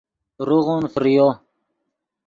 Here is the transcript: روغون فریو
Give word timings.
روغون 0.47 0.83
فریو 0.93 1.27